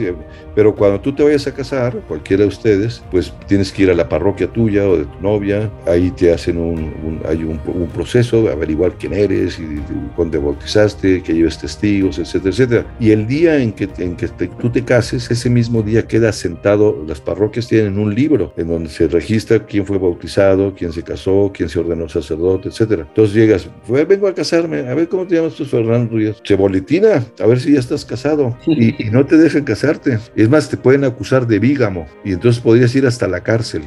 pero 0.56 0.76
cuando 0.76 1.00
tú 1.00 1.14
te 1.14 1.24
vayas 1.24 1.48
a 1.48 1.54
casar, 1.54 1.96
cualquiera 2.08 2.44
de 2.44 2.50
ustedes, 2.50 3.02
pues 3.10 3.34
tienes 3.48 3.72
que 3.72 3.84
ir 3.84 3.92
a 3.92 3.94
la 3.94 4.10
parroquia 4.10 4.48
tuya 4.48 4.88
o 4.88 4.98
de 4.98 5.06
tu 5.06 5.22
novia, 5.22 5.72
ahí 5.88 6.12
te 6.12 6.34
hacen 6.34 6.58
un, 6.58 7.22
hay 7.28 7.44
un, 7.44 7.60
proceso 7.94 8.44
de 8.44 8.52
averiguar 8.52 8.94
quién 8.98 9.14
eres 9.14 9.60
y, 9.60 9.82
cuándo 10.16 10.38
te 10.38 10.44
bautizaste, 10.44 11.24
que 11.24 11.34
lleves 11.34 11.58
testigos, 11.58 12.20
etcétera, 12.20 12.50
etcétera. 12.50 12.86
Y 13.00 13.12
el 13.12 13.28
día 13.28 13.58
en 13.58 13.72
que, 13.72 13.90
en 13.98 14.16
que 14.16 14.26
tú 14.62 14.70
te 14.70 14.86
cases, 14.86 15.32
ese 15.32 15.50
mismo 15.50 15.82
día 15.82 16.08
queda 16.08 16.32
sentado, 16.32 17.04
las 17.08 17.20
parroquias 17.20 17.68
tienen 17.68 17.98
un 17.98 18.14
libro 18.14 18.54
en 18.58 18.68
donde 18.68 18.90
se 18.90 19.08
registra 19.08 19.66
quién 19.66 19.88
fue 19.88 19.98
bautizado, 19.98 20.76
quién 20.76 20.94
se 20.94 21.02
casó, 21.02 21.52
quién 21.52 21.68
se 21.68 21.80
ordenó 21.80 22.08
sacerdote, 22.08 22.70
etcétera. 22.70 23.06
Entonces 23.08 23.36
llegas, 23.36 23.68
vengo 24.08 24.28
a 24.28 24.36
casarme, 24.36 24.88
a 24.88 24.94
ver 24.94 25.10
cómo 25.10 25.26
te 25.26 25.36
llamas 25.36 25.56
tú, 25.56 25.66
Fernando 25.66 26.16
Díaz. 26.16 26.38
Se 26.44 26.56
boletina, 26.56 27.26
a 27.40 27.46
ver 27.48 27.60
si 27.60 27.74
ya 27.74 27.80
estás 27.80 28.06
casado 28.06 28.56
y, 28.68 29.04
y 29.04 29.10
no 29.10 29.26
te 29.26 29.38
dejan 29.38 29.64
casarte. 29.64 30.20
Es 30.36 30.48
más, 30.48 30.70
te 30.70 30.78
pueden 30.78 31.04
acusar 31.06 31.48
de 31.48 31.58
vígamo 31.58 32.06
y 32.24 32.34
entonces 32.34 32.62
podrías 32.62 32.94
ir 32.94 33.08
hasta 33.08 33.28
la 33.28 33.42
cárcel. 33.42 33.82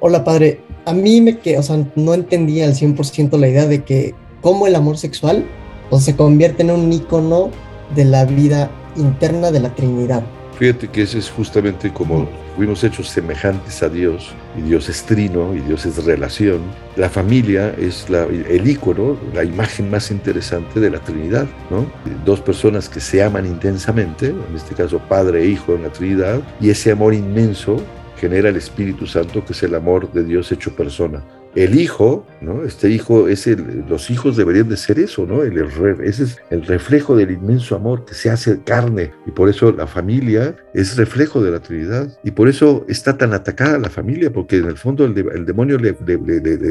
Hola, 0.00 0.24
padre. 0.24 0.60
A 0.84 0.92
mí 0.92 1.22
me 1.22 1.38
que, 1.38 1.56
o 1.56 1.62
sea, 1.62 1.86
no 1.96 2.12
entendía 2.12 2.66
al 2.66 2.74
100% 2.74 3.38
la 3.38 3.48
idea 3.48 3.66
de 3.66 3.82
que 3.82 4.14
cómo 4.42 4.66
el 4.66 4.74
amor 4.74 4.98
sexual 4.98 5.46
o 5.88 6.00
se 6.00 6.16
convierte 6.16 6.62
en 6.62 6.70
un 6.72 6.92
icono 6.92 7.50
de 7.94 8.04
la 8.04 8.24
vida 8.24 8.70
interna 8.96 9.50
de 9.50 9.60
la 9.60 9.74
Trinidad. 9.74 10.22
Fíjate 10.58 10.88
que 10.88 11.02
ese 11.02 11.18
es 11.18 11.30
justamente 11.30 11.92
como 11.92 12.28
fuimos 12.56 12.84
hechos 12.84 13.08
semejantes 13.08 13.82
a 13.82 13.88
Dios, 13.88 14.34
y 14.56 14.62
Dios 14.62 14.88
es 14.88 15.02
trino, 15.04 15.54
y 15.54 15.60
Dios 15.60 15.86
es 15.86 16.04
relación. 16.04 16.60
La 16.96 17.08
familia 17.08 17.74
es 17.78 18.08
la, 18.10 18.24
el 18.24 18.68
ícono, 18.68 19.16
la 19.34 19.44
imagen 19.44 19.90
más 19.90 20.10
interesante 20.10 20.78
de 20.78 20.90
la 20.90 20.98
Trinidad, 20.98 21.46
¿no? 21.70 21.90
Dos 22.24 22.40
personas 22.40 22.88
que 22.88 23.00
se 23.00 23.22
aman 23.22 23.46
intensamente, 23.46 24.26
en 24.26 24.54
este 24.54 24.74
caso 24.74 25.00
Padre 25.08 25.42
e 25.42 25.46
Hijo 25.46 25.74
en 25.74 25.84
la 25.84 25.88
Trinidad, 25.88 26.40
y 26.60 26.70
ese 26.70 26.92
amor 26.92 27.14
inmenso 27.14 27.82
genera 28.18 28.50
el 28.50 28.56
Espíritu 28.56 29.06
Santo, 29.06 29.44
que 29.44 29.54
es 29.54 29.62
el 29.62 29.74
amor 29.74 30.12
de 30.12 30.22
Dios 30.22 30.52
hecho 30.52 30.76
persona 30.76 31.24
el 31.54 31.78
hijo, 31.78 32.26
¿no? 32.40 32.64
Este 32.64 32.88
hijo 32.88 33.28
es 33.28 33.46
el, 33.46 33.84
los 33.88 34.10
hijos 34.10 34.36
deberían 34.36 34.68
de 34.68 34.76
ser 34.76 34.98
eso, 34.98 35.26
¿no? 35.26 35.42
El, 35.42 35.58
ese 36.02 36.24
es 36.24 36.38
el 36.50 36.64
reflejo 36.64 37.16
del 37.16 37.30
inmenso 37.30 37.76
amor 37.76 38.04
que 38.04 38.14
se 38.14 38.30
hace 38.30 38.62
carne 38.62 39.12
y 39.26 39.30
por 39.30 39.48
eso 39.48 39.72
la 39.72 39.86
familia 39.86 40.56
es 40.72 40.96
reflejo 40.96 41.42
de 41.42 41.50
la 41.50 41.60
Trinidad 41.60 42.08
y 42.24 42.30
por 42.30 42.48
eso 42.48 42.84
está 42.88 43.18
tan 43.18 43.34
atacada 43.34 43.78
la 43.78 43.90
familia 43.90 44.32
porque 44.32 44.56
en 44.58 44.66
el 44.66 44.78
fondo 44.78 45.04
el, 45.04 45.14
demonio 45.44 45.78
le, 45.78 45.94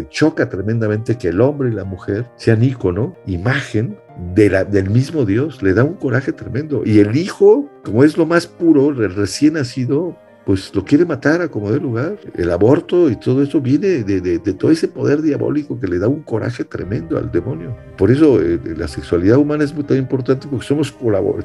choca 0.09 0.49
tremendamente 0.49 1.17
que 1.17 1.29
el 1.29 1.41
hombre 1.41 1.69
y 1.69 1.73
la 1.73 1.83
mujer 1.83 2.25
sean 2.35 2.63
ícono, 2.63 3.15
imagen 3.27 3.97
del 4.35 4.89
mismo 4.89 5.25
Dios, 5.25 5.61
le 5.63 5.73
da 5.73 5.83
un 5.83 5.93
coraje 5.93 6.31
tremendo 6.31 6.83
y 6.85 6.99
el 6.99 7.15
hijo, 7.15 7.69
como 7.83 8.03
es 8.03 8.17
lo 8.17 8.25
más 8.25 8.47
puro, 8.47 8.91
recién 8.91 9.53
nacido, 9.53 10.17
pues 10.45 10.73
lo 10.73 10.83
quiere 10.83 11.05
matar 11.05 11.41
a 11.41 11.47
como 11.47 11.71
de 11.71 11.79
lugar. 11.79 12.17
El 12.35 12.51
aborto 12.51 13.09
y 13.09 13.15
todo 13.15 13.43
eso 13.43 13.61
viene 13.61 14.03
de, 14.03 14.39
todo 14.53 14.71
ese 14.71 14.87
poder 14.87 15.21
diabólico 15.21 15.79
que 15.79 15.87
le 15.87 15.99
da 15.99 16.07
un 16.07 16.21
coraje 16.21 16.63
tremendo 16.63 17.17
al 17.17 17.31
demonio. 17.31 17.75
Por 17.97 18.11
eso 18.11 18.41
eh, 18.41 18.59
la 18.75 18.87
sexualidad 18.87 19.37
humana 19.37 19.63
es 19.63 19.73
muy 19.73 19.83
tan 19.83 19.97
importante 19.97 20.47
porque 20.49 20.65
somos 20.65 20.93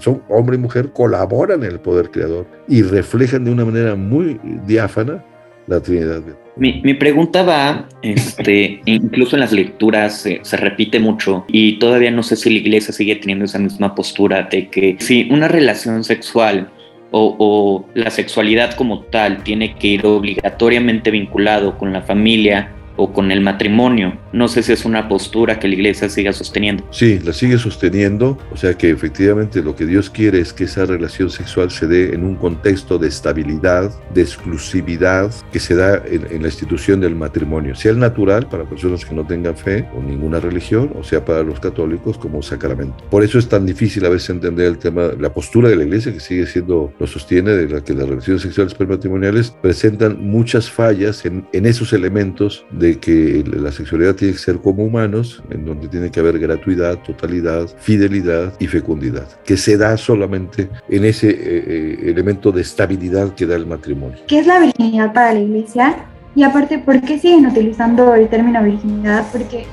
son 0.01 0.23
hombre 0.29 0.57
y 0.57 0.59
mujer 0.59 0.91
colaboran 0.93 1.63
en 1.63 1.73
el 1.73 1.81
poder 1.81 2.11
creador 2.11 2.47
y 2.69 2.83
reflejan 2.83 3.45
de 3.45 3.51
una 3.51 3.65
manera 3.65 3.95
muy 3.95 4.41
diáfana 4.67 5.25
la 5.67 5.81
Trinidad. 5.81 6.23
Mi, 6.57 6.81
mi, 6.83 6.95
pregunta 6.95 7.43
va, 7.43 7.89
este, 8.03 8.81
incluso 8.87 9.37
en 9.37 9.41
las 9.41 9.53
lecturas 9.53 10.27
se 10.41 10.57
repite 10.57 11.01
mucho 11.01 11.45
y 11.49 11.79
todavía 11.79 12.11
no 12.11 12.23
sé 12.23 12.37
si 12.37 12.51
la 12.51 12.59
iglesia 12.59 12.95
sigue 12.95 13.17
teniendo 13.17 13.45
esa 13.45 13.59
misma 13.59 13.95
postura 13.95 14.49
de 14.51 14.69
que 14.69 14.97
si 15.01 15.29
una 15.31 15.49
relación 15.49 16.05
sexual 16.05 16.71
o, 17.19 17.87
la 17.95 18.11
sexualidad 18.11 18.75
como 18.75 19.01
tal 19.01 19.43
tiene 19.43 19.75
que 19.75 19.89
ir 19.89 20.07
obligatoriamente 20.07 21.11
vinculado 21.11 21.79
con 21.79 21.93
la 21.93 22.03
familia 22.03 22.73
o 22.97 23.13
con 23.13 23.31
el 23.31 23.41
matrimonio. 23.41 24.19
No 24.37 24.49
sé 24.49 24.63
si 24.63 24.71
es 24.71 24.85
una 24.85 25.09
postura 25.09 25.59
que 25.59 25.67
la 25.67 25.77
iglesia 25.77 26.11
siga 26.11 26.31
sosteniendo. 26.31 26.87
Sí, 26.91 27.19
la 27.25 27.33
sigue 27.33 27.57
sosteniendo, 27.57 28.37
o 28.53 28.57
sea 28.59 28.75
que 28.75 28.91
efectivamente 28.91 29.63
lo 29.63 29.75
que 29.75 29.87
Dios 29.87 30.11
quiere 30.11 30.41
es 30.41 30.53
que 30.53 30.65
esa 30.65 30.85
relación 30.85 31.31
sexual 31.31 31.71
se 31.71 31.87
dé 31.87 32.13
en 32.13 32.23
un 32.23 32.35
contexto 32.35 32.99
de 32.99 33.09
estabilidad, 33.09 33.91
de 34.13 34.21
exclusividad, 34.21 35.33
que 35.51 35.59
se 35.59 35.75
da 35.75 36.03
en, 36.05 36.43
la 36.43 36.49
institución 36.49 37.01
del 37.01 37.15
matrimonio, 37.15 37.75
sea 37.75 37.93
el 37.93 37.99
natural 37.99 38.47
para 38.47 38.69
personas 38.69 39.07
que 39.07 39.15
no 39.15 39.27
tengan 39.27 39.57
fe 39.57 39.89
o 39.97 40.03
ninguna 40.03 40.39
religión, 40.39 40.91
o 41.01 41.03
sea 41.03 41.25
para 41.25 41.43
los 41.43 41.59
católicos 41.59 42.19
como 42.19 42.43
sacramento. 42.43 43.03
Por 43.09 43.25
eso 43.25 43.39
es 43.39 43.49
tan 43.49 43.65
difícil 43.65 44.05
a 44.05 44.11
veces 44.11 44.29
entender 44.29 44.67
el 44.67 44.77
tema, 44.77 45.13
la 45.19 45.33
postura 45.33 45.71
de 45.71 45.77
la 45.77 45.85
iglesia 45.85 46.13
que 46.13 46.21
sigue 46.21 46.47
siendo, 46.47 46.93
lo 46.99 47.07
sostiene, 47.07 47.53
de 47.53 47.71
la 47.71 47.83
que 47.83 47.95
las 47.95 48.07
relaciones 48.07 48.43
sexuales 48.43 48.75
prematrimoniales 48.75 49.57
presentan 49.63 50.21
muchas 50.21 50.71
fallas 50.71 51.25
en, 51.25 51.47
en 51.55 51.65
esos 51.65 51.95
elementos 51.95 52.67
de 52.71 52.99
que 52.99 53.43
la 53.51 53.73
sexualidad 53.73 54.15
tiene 54.15 54.26
que 54.33 54.39
ser 54.39 54.59
como 54.59 54.85
humanos, 54.85 55.43
en 55.51 55.65
donde 55.65 55.89
tiene 55.89 56.11
que 56.11 56.21
haber 56.21 56.39
gratuidad, 56.39 56.99
totalidad, 56.99 57.69
fidelidad 57.79 58.53
y 58.59 58.67
fecundidad, 58.67 59.27
que 59.45 59.57
se 59.57 59.77
da 59.77 59.97
solamente 59.97 60.69
en 60.89 61.05
ese 61.05 61.31
eh, 61.31 61.37
eh, 61.41 61.99
elemento 62.05 62.53
de 62.53 62.63
estabilidad 62.63 63.35
que 63.35 63.47
da 63.47 63.57
el 63.57 63.67
matrimonio. 63.67 64.19
¿Qué 64.27 64.39
es 64.39 64.47
la 64.47 64.59
virginidad 64.59 65.13
para 65.13 65.35
la 65.35 65.41
iglesia? 65.41 65.97
Y 66.35 66.43
aparte, 66.43 66.79
¿por 66.79 67.01
qué 67.01 67.19
siguen 67.19 67.47
utilizando 67.47 68.15
el 68.15 68.29
término 68.29 68.63
virginidad? 68.63 69.27
Porque 69.33 69.65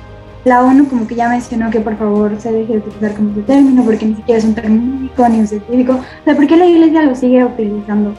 la 0.46 0.64
ONU 0.64 0.88
como 0.88 1.08
que 1.08 1.16
ya 1.16 1.30
mencionó 1.30 1.70
que 1.70 1.80
por 1.80 1.98
favor 1.98 2.32
se 2.40 2.52
deje 2.52 2.74
de 2.74 2.80
utilizar 2.80 3.16
como 3.16 3.32
ese 3.32 3.42
término, 3.42 3.84
porque 3.84 4.06
ni 4.06 4.16
siquiera 4.16 4.40
es 4.40 4.46
un 4.46 4.56
término 4.56 4.96
médico 4.96 5.30
ni 5.30 5.40
un 5.40 5.48
científico. 5.48 5.94
O 5.94 6.24
sea, 6.24 6.36
¿por 6.36 6.48
qué 6.48 6.58
la 6.58 6.66
iglesia 6.66 7.04
lo 7.04 7.16
sigue 7.16 7.44
utilizando? 7.44 8.14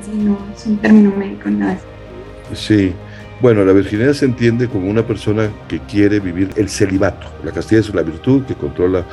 Si 0.00 0.10
no 0.16 0.38
es 0.54 0.66
un 0.66 0.78
término 0.78 1.12
médico, 1.16 1.50
nada. 1.50 1.78
Sí, 2.54 2.92
bueno, 3.42 3.64
la 3.64 3.72
virginidad 3.72 4.12
se 4.12 4.24
entiende 4.24 4.68
como 4.68 4.88
una 4.88 5.04
persona 5.04 5.50
que 5.66 5.80
quiere 5.80 6.20
vivir 6.20 6.50
el 6.54 6.68
celibato. 6.68 7.26
La 7.42 7.50
castidad 7.50 7.80
es 7.80 7.90
una 7.90 8.02
virtud 8.02 8.44
que 8.44 8.54
controla 8.54 9.04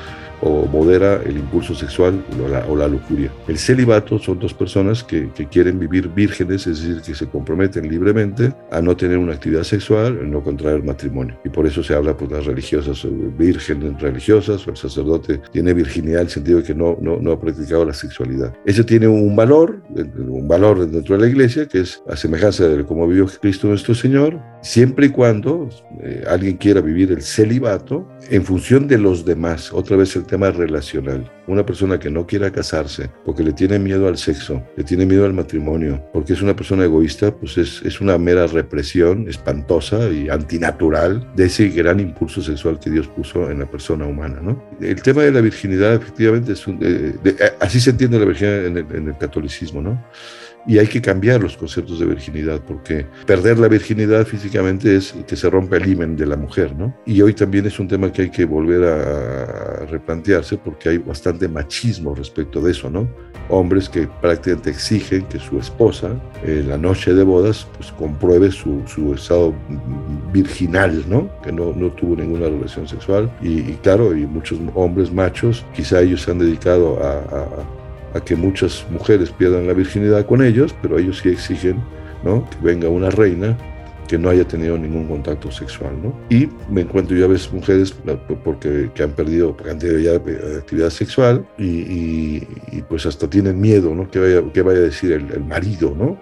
o 0.41 0.65
modera 0.67 1.21
el 1.23 1.37
impulso 1.37 1.75
sexual 1.75 2.23
o 2.67 2.75
la, 2.75 2.87
lujuria. 2.87 3.31
El 3.47 3.57
celibato 3.57 4.17
son 4.19 4.39
dos 4.39 4.53
personas 4.53 5.03
que, 5.03 5.29
quieren 5.51 5.79
vivir 5.79 6.09
vírgenes, 6.09 6.67
es 6.67 6.81
decir, 6.81 7.01
que 7.01 7.15
se 7.15 7.27
comprometen 7.27 7.89
libremente 7.89 8.53
a 8.71 8.81
no 8.81 8.95
tener 8.95 9.17
una 9.17 9.33
actividad 9.33 9.63
sexual, 9.63 10.19
a 10.21 10.25
no 10.25 10.43
contraer 10.43 10.83
matrimonio. 10.83 11.39
Y 11.43 11.49
por 11.49 11.65
eso 11.65 11.83
se 11.83 11.93
habla 11.93 12.15
por 12.15 12.31
las 12.31 12.45
religiosas, 12.45 13.07
vírgenes 13.37 13.99
religiosas, 14.01 14.67
o 14.67 14.71
el 14.71 14.77
sacerdote 14.77 15.41
tiene 15.51 15.73
virginidad 15.73 16.21
en 16.21 16.27
el 16.27 16.31
sentido 16.31 16.57
de 16.59 16.63
que 16.63 16.75
no, 16.75 16.97
no, 17.01 17.17
no 17.17 17.31
ha 17.31 17.39
practicado 17.39 17.85
la 17.85 17.93
sexualidad. 17.93 18.53
Ese 18.65 18.83
tiene 18.83 19.07
un 19.07 19.35
valor, 19.35 19.81
un 20.17 20.47
valor 20.47 20.87
dentro 20.89 21.15
de 21.15 21.21
la 21.21 21.27
iglesia, 21.27 21.67
que 21.67 21.81
es 21.81 22.01
a 22.07 22.15
semejanza 22.15 22.67
de 22.67 22.83
cómo 22.85 23.07
vivió 23.07 23.27
Cristo 23.41 23.67
nuestro 23.67 23.95
Señor, 23.95 24.39
siempre 24.61 25.07
y 25.07 25.09
cuando 25.09 25.69
eh, 26.01 26.23
alguien 26.27 26.57
quiera 26.57 26.81
vivir 26.81 27.11
el 27.11 27.21
celibato 27.21 28.07
en 28.29 28.43
función 28.43 28.87
de 28.87 28.97
los 28.97 29.25
demás. 29.25 29.71
Otra 29.73 29.97
vez 29.97 30.15
el 30.15 30.25
tema 30.25 30.51
relacional. 30.51 31.31
Una 31.47 31.65
persona 31.65 31.99
que 31.99 32.11
no 32.11 32.27
quiera 32.27 32.51
casarse 32.51 33.09
porque 33.25 33.43
le 33.43 33.53
tiene 33.53 33.79
miedo 33.79 34.07
al 34.07 34.17
sexo, 34.17 34.61
le 34.77 34.83
tiene 34.83 35.05
miedo 35.05 35.25
al 35.25 35.33
matrimonio, 35.33 36.03
porque 36.13 36.33
es 36.33 36.41
una 36.41 36.55
persona 36.55 36.83
egoísta, 36.83 37.35
pues 37.35 37.57
es, 37.57 37.81
es 37.83 38.01
una 38.01 38.17
mera 38.17 38.45
represión 38.45 39.27
espantosa 39.27 40.09
y 40.09 40.29
antinatural 40.29 41.27
de 41.35 41.45
ese 41.45 41.69
gran 41.69 41.99
impulso 41.99 42.41
sexual 42.41 42.79
que 42.79 42.91
Dios 42.91 43.07
puso 43.07 43.49
en 43.49 43.59
la 43.59 43.65
persona 43.65 44.05
humana. 44.05 44.39
¿no? 44.41 44.61
El 44.79 45.01
tema 45.01 45.23
de 45.23 45.31
la 45.31 45.41
virginidad, 45.41 45.95
efectivamente, 45.95 46.53
es 46.53 46.65
eh, 46.81 47.15
así 47.59 47.79
se 47.79 47.91
entiende 47.91 48.19
la 48.19 48.25
virginidad 48.25 48.65
en 48.67 49.07
el 49.07 49.17
catolicismo. 49.17 49.81
¿no? 49.81 49.99
Y 50.67 50.77
hay 50.77 50.87
que 50.87 51.01
cambiar 51.01 51.41
los 51.41 51.57
conceptos 51.57 51.99
de 51.99 52.05
virginidad, 52.05 52.61
porque 52.61 53.05
perder 53.25 53.59
la 53.59 53.67
virginidad 53.67 54.25
físicamente 54.25 54.95
es 54.95 55.15
que 55.27 55.35
se 55.35 55.49
rompe 55.49 55.77
el 55.77 55.87
himen 55.87 56.15
de 56.15 56.25
la 56.25 56.35
mujer, 56.35 56.75
¿no? 56.75 56.95
Y 57.05 57.21
hoy 57.21 57.33
también 57.33 57.65
es 57.65 57.79
un 57.79 57.87
tema 57.87 58.11
que 58.11 58.23
hay 58.23 58.29
que 58.29 58.45
volver 58.45 58.83
a 58.83 59.85
replantearse 59.85 60.57
porque 60.57 60.89
hay 60.89 60.97
bastante 60.97 61.47
machismo 61.47 62.13
respecto 62.13 62.61
de 62.61 62.71
eso, 62.71 62.89
¿no? 62.89 63.09
Hombres 63.49 63.89
que 63.89 64.07
prácticamente 64.21 64.69
exigen 64.69 65.25
que 65.25 65.39
su 65.39 65.57
esposa, 65.59 66.11
en 66.43 66.69
la 66.69 66.77
noche 66.77 67.13
de 67.13 67.23
bodas, 67.23 67.67
pues 67.77 67.91
compruebe 67.93 68.51
su, 68.51 68.83
estado 69.15 69.53
virginal, 70.31 71.03
¿no? 71.09 71.29
Que 71.41 71.51
no, 71.51 71.73
no 71.73 71.91
tuvo 71.93 72.15
ninguna 72.15 72.45
relación 72.45 72.87
sexual. 72.87 73.31
Y, 73.41 73.73
claro, 73.81 74.15
y 74.15 74.27
muchos 74.27 74.59
hombres 74.75 75.11
machos, 75.11 75.65
quizá 75.75 76.01
ellos 76.01 76.21
se 76.21 76.31
han 76.31 76.39
dedicado 76.39 76.99
a 77.01 77.78
que 78.25 78.35
muchas 78.35 78.85
mujeres 78.89 79.31
pierdan 79.31 79.67
la 79.67 79.73
virginidad 79.73 80.25
con 80.25 80.43
ellos, 80.43 80.75
pero 80.81 80.97
ellos 80.97 81.19
sí 81.19 81.29
exigen 81.29 81.81
¿no? 82.23 82.47
que 82.49 82.57
venga 82.61 82.89
una 82.89 83.09
reina 83.09 83.57
que 84.07 84.17
no 84.17 84.29
haya 84.29 84.43
tenido 84.43 84.75
ningún 84.75 85.07
contacto 85.07 85.51
sexual, 85.51 85.93
¿no? 86.01 86.11
Y 86.31 86.49
me 86.67 86.81
encuentro 86.81 87.15
ya 87.15 87.27
ves 87.27 87.53
mujeres 87.53 87.93
porque 88.43 88.89
que 88.95 89.03
han 89.03 89.11
perdido, 89.11 89.55
porque 89.55 89.69
han 89.69 89.77
actividad 90.57 90.89
sexual 90.89 91.47
y, 91.59 92.39
pues 92.89 93.05
hasta 93.05 93.29
tienen 93.29 93.61
miedo, 93.61 93.93
¿no? 93.93 94.09
Que 94.09 94.19
vaya, 94.19 94.43
que 94.51 94.63
vaya 94.63 94.79
a 94.79 94.83
decir 94.83 95.11
el, 95.11 95.31
el 95.31 95.43
marido, 95.45 95.93
¿no? 95.95 96.19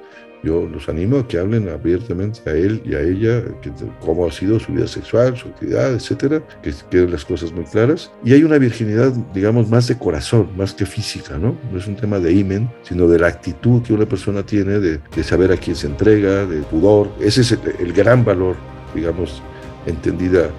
Yo 0.47 0.65
los 0.65 0.87
animo 0.87 1.17
a 1.17 1.27
que 1.27 1.37
hablen 1.37 1.67
abiertamente 1.67 2.39
a 2.49 2.53
él 2.53 2.81
y 2.85 2.95
a 2.95 3.01
ella, 3.01 3.43
que, 3.61 3.69
cómo 3.99 4.25
ha 4.25 4.31
sido 4.31 4.57
su 4.61 4.71
vida 4.71 4.87
sexual, 4.87 5.35
su 5.35 5.49
actividad, 5.49 5.93
etcétera, 5.93 6.41
que 6.63 6.73
queden 6.89 7.11
las 7.11 7.25
cosas 7.25 7.51
muy 7.51 7.65
claras. 7.65 8.13
Y 8.23 8.31
hay 8.31 8.43
una 8.43 8.57
virginidad, 8.57 9.11
digamos, 9.33 9.69
más 9.69 9.89
de 9.89 9.97
corazón, 9.97 10.49
más 10.55 10.73
que 10.73 10.85
física, 10.85 11.37
¿no? 11.37 11.57
No 11.69 11.77
es 11.77 11.85
un 11.85 11.97
tema 11.97 12.17
de 12.19 12.31
imen, 12.31 12.69
sino 12.83 13.09
de 13.09 13.19
la 13.19 13.27
actitud 13.27 13.81
que 13.83 13.91
una 13.91 14.05
persona 14.05 14.41
tiene 14.41 14.79
de, 14.79 15.01
de 15.13 15.23
saber 15.23 15.51
a 15.51 15.57
quién 15.57 15.75
se 15.75 15.87
entrega, 15.87 16.45
de 16.45 16.61
pudor. 16.61 17.09
Ese 17.19 17.41
es 17.41 17.51
el, 17.51 17.59
el 17.79 17.91
gran 17.91 18.23
valor, 18.23 18.55
digamos, 18.95 19.41
entendida 19.85 20.49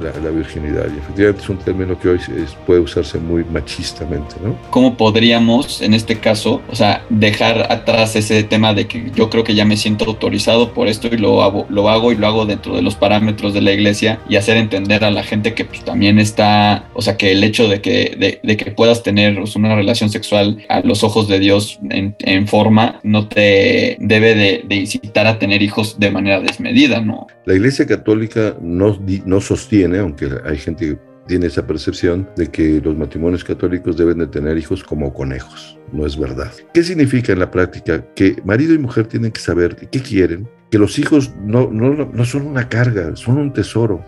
la, 0.00 0.30
virginidad. 0.30 0.86
Y 0.94 0.98
efectivamente 0.98 1.42
es 1.42 1.48
un 1.48 1.58
término 1.58 1.98
que 1.98 2.08
hoy 2.08 2.18
puede 2.66 2.80
usarse 2.80 3.18
muy 3.18 3.44
machistamente, 3.44 4.36
¿no? 4.42 4.56
¿Cómo 4.70 4.96
podríamos, 4.96 5.82
en 5.82 5.94
este 5.94 6.18
caso, 6.18 6.62
o 6.70 6.76
sea, 6.76 7.04
dejar 7.08 7.72
atrás 7.72 8.16
ese 8.16 8.42
tema 8.44 8.74
de 8.74 8.86
que 8.86 9.10
yo 9.14 9.30
creo 9.30 9.44
que 9.44 9.54
ya 9.54 9.64
me 9.64 9.76
siento 9.76 10.04
autorizado 10.04 10.72
por 10.72 10.88
esto 10.88 11.08
y 11.08 11.16
lo 11.16 11.42
hago, 11.42 11.66
lo 11.68 11.88
hago 11.88 12.12
y 12.12 12.16
lo 12.16 12.26
hago 12.26 12.46
dentro 12.46 12.76
de 12.76 12.82
los 12.82 12.94
parámetros 12.94 13.54
de 13.54 13.62
la 13.62 13.72
iglesia 13.72 14.20
y 14.28 14.36
hacer 14.36 14.56
entender 14.56 15.04
a 15.04 15.10
la 15.10 15.22
gente 15.22 15.54
que 15.54 15.64
pues, 15.64 15.84
también 15.84 16.18
está, 16.18 16.88
o 16.94 17.02
sea, 17.02 17.16
que 17.16 17.32
el 17.32 17.42
hecho 17.42 17.68
de 17.68 17.80
que, 17.80 18.38
de, 18.42 18.56
que 18.56 18.70
puedas 18.72 19.02
tener 19.02 19.38
una 19.56 19.74
relación 19.74 20.10
sexual 20.10 20.64
a 20.68 20.80
los 20.80 21.04
ojos 21.04 21.28
de 21.28 21.38
Dios 21.38 21.78
en, 21.90 22.46
forma 22.46 23.00
no 23.02 23.28
te 23.28 23.96
debe 24.00 24.34
de, 24.34 24.64
de, 24.66 24.76
incitar 24.76 25.26
a 25.26 25.38
tener 25.38 25.60
hijos 25.60 25.98
de 25.98 26.10
manera 26.10 26.40
desmedida, 26.40 27.00
¿no? 27.00 27.26
La 27.44 27.54
iglesia 27.54 27.86
católica 27.86 28.56
no, 28.60 28.98
no 29.24 29.40
sostiene 29.40 29.87
aunque 29.96 30.28
hay 30.44 30.56
gente 30.58 30.86
que 30.86 30.98
tiene 31.28 31.46
esa 31.46 31.66
percepción 31.66 32.28
de 32.36 32.48
que 32.48 32.80
los 32.80 32.96
matrimonios 32.96 33.44
católicos 33.44 33.96
deben 33.96 34.18
de 34.18 34.26
tener 34.26 34.58
hijos 34.58 34.82
como 34.82 35.12
conejos. 35.12 35.78
No 35.92 36.06
es 36.06 36.18
verdad. 36.18 36.50
¿Qué 36.74 36.82
significa 36.82 37.32
en 37.32 37.38
la 37.38 37.50
práctica? 37.50 38.04
Que 38.14 38.42
marido 38.44 38.74
y 38.74 38.78
mujer 38.78 39.06
tienen 39.06 39.30
que 39.30 39.40
saber 39.40 39.76
qué 39.76 40.00
quieren, 40.00 40.48
que 40.70 40.78
los 40.78 40.98
hijos 40.98 41.32
no, 41.44 41.70
no, 41.70 41.94
no 41.94 42.24
son 42.24 42.46
una 42.46 42.68
carga, 42.68 43.14
son 43.14 43.38
un 43.38 43.52
tesoro, 43.52 44.04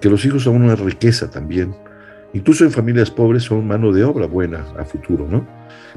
que 0.00 0.10
los 0.10 0.24
hijos 0.24 0.42
son 0.42 0.56
una 0.56 0.74
riqueza 0.74 1.30
también. 1.30 1.74
Incluso 2.32 2.64
en 2.64 2.70
familias 2.70 3.10
pobres 3.10 3.44
son 3.44 3.66
mano 3.66 3.92
de 3.92 4.04
obra 4.04 4.26
buena 4.26 4.64
a 4.78 4.84
futuro, 4.84 5.26
¿no? 5.30 5.46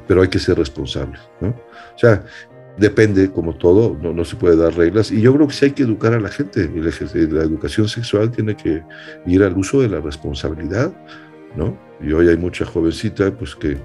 Pero 0.08 0.22
hay 0.22 0.28
que 0.28 0.40
ser 0.40 0.58
responsables, 0.58 1.20
¿no? 1.42 1.50
O 1.50 1.98
sea, 1.98 2.24
depende, 2.80 3.32
como 3.32 3.54
todo, 3.56 3.98
no, 4.02 4.14
no, 4.14 4.26
se 4.26 4.36
puede 4.36 4.56
dar 4.56 4.74
reglas. 4.76 5.12
Y 5.12 5.22
yo 5.22 5.34
creo 5.36 5.48
que 5.48 5.54
sí 5.54 5.66
hay 5.66 5.72
que 5.72 5.84
educar 5.84 6.14
a 6.14 6.20
la 6.20 6.30
gente. 6.30 6.70
La 7.30 7.44
educación 7.44 7.88
sexual 7.88 8.32
tiene 8.32 8.56
que 8.56 8.82
ir 9.26 9.44
al 9.44 9.58
uso 9.58 9.82
de 9.82 9.90
la 9.90 10.00
responsabilidad, 10.00 10.92
¿no? 11.56 11.78
Y 12.02 12.14
hoy 12.14 12.30
hay 12.30 12.38
mucha 12.38 12.66
jovencita 12.66 13.32
pues, 13.32 13.56
que, 13.56 13.78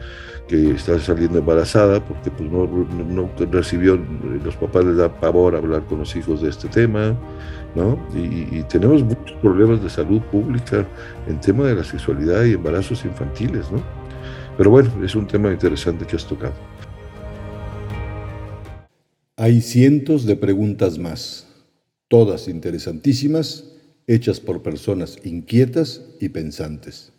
que 0.47 0.71
está 0.71 0.99
saliendo 1.01 1.39
embarazada 1.39 2.05
porque 2.05 2.31
pues, 2.31 2.49
no, 2.49 2.67
no, 2.67 3.31
recibió, 3.51 3.99
los 4.45 4.55
papás 4.57 4.85
les 4.85 4.97
da 4.97 5.13
pavor 5.13 5.57
hablar 5.57 5.83
con 5.87 5.99
los 5.99 6.15
hijos 6.15 6.43
de 6.43 6.51
este 6.51 6.69
tema, 6.69 7.17
¿no? 7.75 7.99
Y, 8.15 8.59
y 8.59 8.65
tenemos 8.69 9.03
muchos 9.03 9.37
problemas 9.43 9.83
de 9.83 9.91
salud 9.91 10.21
pública 10.31 10.87
en 11.27 11.41
tema 11.41 11.65
de 11.65 11.75
la 11.75 11.85
sexualidad 11.85 12.45
y 12.45 12.53
embarazos 12.53 13.05
infantiles, 13.05 13.71
¿no? 13.73 13.83
Pero 14.57 14.71
bueno, 14.71 14.91
es 15.05 15.17
un 15.17 15.27
tema 15.27 15.51
interesante 15.51 16.07
que 16.07 16.15
has 16.15 16.25
tocado. 16.25 16.55
Hay 19.45 19.61
cientos 19.61 20.25
de 20.25 20.37
preguntas 20.37 20.99
más, 20.99 21.47
todas 22.09 22.49
interesantísimas, 22.49 23.75
hechas 24.07 24.41
por 24.41 24.63
personas 24.63 25.19
inquietas 25.23 26.01
y 26.19 26.31
pensantes. 26.31 27.13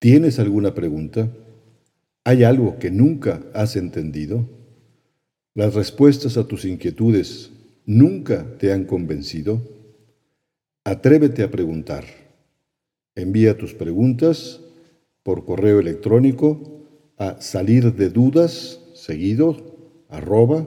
¿Tienes 0.00 0.40
alguna 0.40 0.74
pregunta? 0.74 1.30
¿Hay 2.24 2.42
algo 2.42 2.80
que 2.80 2.90
nunca 2.90 3.44
has 3.54 3.76
entendido? 3.76 4.44
¿Las 5.54 5.74
respuestas 5.74 6.36
a 6.36 6.48
tus 6.48 6.64
inquietudes 6.64 7.52
nunca 7.86 8.44
te 8.58 8.72
han 8.72 8.84
convencido? 8.84 9.62
Atrévete 10.82 11.44
a 11.44 11.50
preguntar. 11.52 12.06
Envía 13.14 13.56
tus 13.56 13.72
preguntas 13.72 14.62
por 15.22 15.44
correo 15.44 15.78
electrónico 15.78 16.88
a 17.18 17.40
salir 17.40 17.94
de 17.94 18.10
dudas 18.10 18.80
seguido, 18.94 19.76
arroba 20.08 20.66